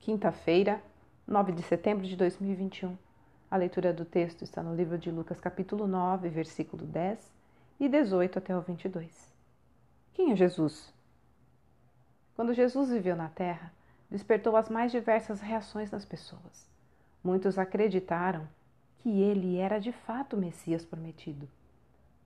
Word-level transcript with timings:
Quinta-feira, 0.00 0.82
9 1.26 1.52
de 1.52 1.62
setembro 1.62 2.06
de 2.06 2.16
2021. 2.16 2.96
A 3.50 3.56
leitura 3.58 3.92
do 3.92 4.06
texto 4.06 4.40
está 4.40 4.62
no 4.62 4.74
livro 4.74 4.96
de 4.96 5.10
Lucas, 5.10 5.38
capítulo 5.38 5.86
9, 5.86 6.30
versículo 6.30 6.86
10 6.86 7.30
e 7.78 7.86
18 7.86 8.38
até 8.38 8.56
o 8.56 8.62
22. 8.62 9.30
Quem 10.14 10.32
é 10.32 10.36
Jesus? 10.36 10.90
Quando 12.34 12.54
Jesus 12.54 12.88
viveu 12.88 13.14
na 13.14 13.28
terra, 13.28 13.74
despertou 14.10 14.56
as 14.56 14.70
mais 14.70 14.90
diversas 14.90 15.42
reações 15.42 15.90
das 15.90 16.06
pessoas. 16.06 16.66
Muitos 17.22 17.58
acreditaram 17.58 18.48
que 19.00 19.20
ele 19.20 19.58
era 19.58 19.78
de 19.78 19.92
fato 19.92 20.34
o 20.34 20.40
Messias 20.40 20.82
prometido. 20.82 21.46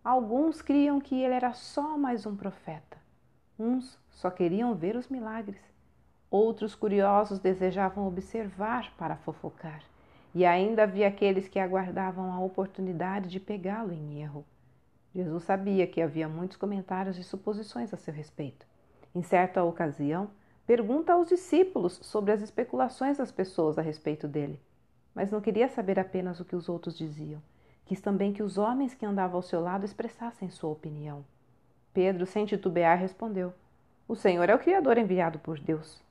Alguns 0.05 0.63
criam 0.63 1.01
que 1.01 1.21
ele 1.21 1.35
era 1.35 1.53
só 1.53 1.99
mais 1.99 2.25
um 2.25 2.37
profeta. 2.37 2.97
Uns 3.59 3.99
só 4.11 4.31
queriam 4.31 4.77
ver 4.77 4.95
os 4.95 5.09
milagres. 5.09 5.74
Outros 6.37 6.75
curiosos 6.75 7.39
desejavam 7.39 8.09
observar 8.09 8.93
para 8.99 9.15
fofocar. 9.15 9.85
E 10.35 10.45
ainda 10.45 10.83
havia 10.83 11.07
aqueles 11.07 11.47
que 11.47 11.61
aguardavam 11.61 12.33
a 12.33 12.41
oportunidade 12.41 13.29
de 13.29 13.39
pegá-lo 13.39 13.93
em 13.93 14.21
erro. 14.21 14.45
Jesus 15.15 15.45
sabia 15.45 15.87
que 15.87 16.03
havia 16.03 16.29
muitos 16.29 16.57
comentários 16.57 17.17
e 17.19 17.23
suposições 17.23 17.95
a 17.95 17.97
seu 17.97 18.13
respeito. 18.13 18.67
Em 19.15 19.23
certa 19.23 19.63
ocasião, 19.63 20.29
pergunta 20.67 21.13
aos 21.13 21.29
discípulos 21.29 22.01
sobre 22.03 22.33
as 22.33 22.43
especulações 22.43 23.19
das 23.19 23.31
pessoas 23.31 23.79
a 23.79 23.83
respeito 23.83 24.27
dele. 24.27 24.59
Mas 25.15 25.31
não 25.31 25.41
queria 25.41 25.69
saber 25.69 26.01
apenas 26.01 26.41
o 26.41 26.45
que 26.45 26.57
os 26.57 26.69
outros 26.69 26.99
diziam. 26.99 27.41
Quis 27.87 28.01
também 28.01 28.33
que 28.33 28.43
os 28.43 28.59
homens 28.59 28.93
que 28.93 29.07
andavam 29.07 29.37
ao 29.37 29.43
seu 29.43 29.61
lado 29.61 29.85
expressassem 29.85 30.51
sua 30.51 30.71
opinião. 30.71 31.25
Pedro, 31.93 32.27
sem 32.27 32.45
titubear, 32.45 32.99
respondeu: 32.99 33.55
O 34.09 34.17
Senhor 34.17 34.51
é 34.51 34.55
o 34.57 34.59
Criador 34.59 34.99
enviado 34.99 35.39
por 35.39 35.61
Deus. 35.61 36.03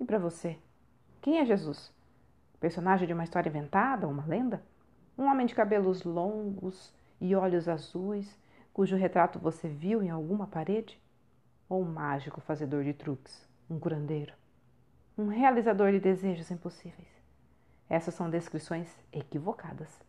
E 0.00 0.04
para 0.04 0.18
você, 0.18 0.58
quem 1.20 1.38
é 1.38 1.44
Jesus? 1.44 1.92
Personagem 2.58 3.06
de 3.06 3.12
uma 3.12 3.22
história 3.22 3.50
inventada, 3.50 4.08
uma 4.08 4.24
lenda? 4.24 4.62
Um 5.16 5.26
homem 5.26 5.46
de 5.46 5.54
cabelos 5.54 6.04
longos 6.04 6.94
e 7.20 7.36
olhos 7.36 7.68
azuis, 7.68 8.38
cujo 8.72 8.96
retrato 8.96 9.38
você 9.38 9.68
viu 9.68 10.02
em 10.02 10.08
alguma 10.08 10.46
parede? 10.46 10.98
Ou 11.68 11.82
um 11.82 11.92
mágico 11.92 12.40
fazedor 12.40 12.82
de 12.82 12.94
truques, 12.94 13.46
um 13.68 13.78
curandeiro? 13.78 14.32
Um 15.18 15.26
realizador 15.26 15.92
de 15.92 16.00
desejos 16.00 16.50
impossíveis? 16.50 17.08
Essas 17.86 18.14
são 18.14 18.30
descrições 18.30 18.88
equivocadas. 19.12 20.00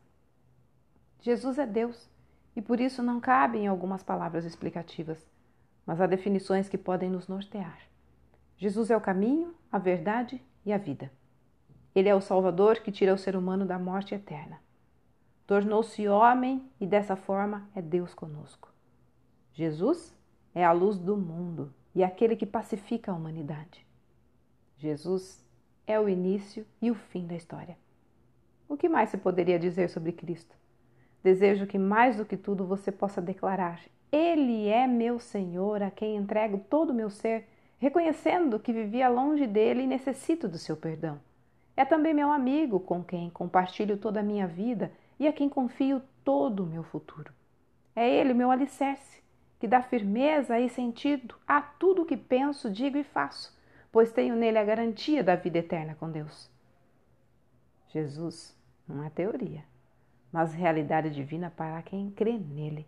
Jesus 1.19 1.59
é 1.59 1.67
Deus 1.67 2.09
e 2.55 2.61
por 2.61 2.79
isso 2.79 3.03
não 3.03 3.19
cabem 3.19 3.67
algumas 3.67 4.01
palavras 4.01 4.45
explicativas, 4.45 5.29
mas 5.85 5.99
há 5.99 6.07
definições 6.07 6.69
que 6.69 6.77
podem 6.77 7.09
nos 7.09 7.27
nortear. 7.27 7.90
Jesus 8.61 8.91
é 8.91 8.95
o 8.95 9.01
caminho, 9.01 9.55
a 9.71 9.79
verdade 9.79 10.39
e 10.63 10.71
a 10.71 10.77
vida. 10.77 11.11
Ele 11.95 12.07
é 12.07 12.13
o 12.13 12.21
Salvador 12.21 12.79
que 12.81 12.91
tira 12.91 13.11
o 13.11 13.17
ser 13.17 13.35
humano 13.35 13.65
da 13.65 13.79
morte 13.79 14.13
eterna. 14.13 14.61
Tornou-se 15.47 16.07
homem 16.07 16.69
e 16.79 16.85
dessa 16.85 17.15
forma 17.15 17.67
é 17.73 17.81
Deus 17.81 18.13
conosco. 18.13 18.71
Jesus 19.51 20.15
é 20.53 20.63
a 20.63 20.71
luz 20.71 20.99
do 20.99 21.17
mundo 21.17 21.73
e 21.95 22.03
aquele 22.03 22.35
que 22.35 22.45
pacifica 22.45 23.11
a 23.11 23.15
humanidade. 23.15 23.83
Jesus 24.77 25.43
é 25.87 25.99
o 25.99 26.07
início 26.07 26.63
e 26.79 26.91
o 26.91 26.95
fim 26.95 27.25
da 27.25 27.33
história. 27.33 27.75
O 28.69 28.77
que 28.77 28.87
mais 28.87 29.09
se 29.09 29.17
poderia 29.17 29.57
dizer 29.57 29.89
sobre 29.89 30.11
Cristo? 30.11 30.55
Desejo 31.23 31.65
que 31.65 31.79
mais 31.79 32.17
do 32.17 32.25
que 32.25 32.37
tudo 32.37 32.63
você 32.63 32.91
possa 32.91 33.19
declarar: 33.23 33.81
Ele 34.11 34.67
é 34.67 34.85
meu 34.85 35.17
Senhor, 35.17 35.81
a 35.81 35.89
quem 35.89 36.15
entrego 36.15 36.59
todo 36.69 36.91
o 36.91 36.93
meu 36.93 37.09
ser, 37.09 37.47
reconhecendo 37.81 38.59
que 38.59 38.71
vivia 38.71 39.09
longe 39.09 39.45
dele 39.45 39.81
e 39.81 39.87
necessito 39.87 40.47
do 40.47 40.57
seu 40.57 40.77
perdão. 40.77 41.19
É 41.75 41.83
também 41.83 42.13
meu 42.13 42.31
amigo 42.31 42.79
com 42.79 43.03
quem 43.03 43.29
compartilho 43.29 43.97
toda 43.97 44.21
a 44.21 44.23
minha 44.23 44.47
vida 44.47 44.93
e 45.19 45.27
a 45.27 45.33
quem 45.33 45.49
confio 45.49 46.01
todo 46.23 46.63
o 46.63 46.67
meu 46.67 46.83
futuro. 46.83 47.33
É 47.93 48.09
ele 48.09 48.33
meu 48.33 48.51
alicerce, 48.51 49.21
que 49.59 49.67
dá 49.67 49.81
firmeza 49.81 50.59
e 50.59 50.69
sentido 50.69 51.35
a 51.47 51.61
tudo 51.61 52.03
o 52.03 52.05
que 52.05 52.15
penso, 52.15 52.69
digo 52.69 52.97
e 52.97 53.03
faço, 53.03 53.53
pois 53.91 54.13
tenho 54.13 54.35
nele 54.35 54.59
a 54.59 54.63
garantia 54.63 55.23
da 55.23 55.35
vida 55.35 55.57
eterna 55.57 55.95
com 55.99 56.09
Deus. 56.09 56.49
Jesus 57.89 58.55
não 58.87 59.03
é 59.03 59.09
teoria 59.09 59.69
mas 60.31 60.53
realidade 60.53 61.09
divina 61.09 61.51
para 61.51 61.81
quem 61.81 62.09
crê 62.09 62.37
nele. 62.37 62.87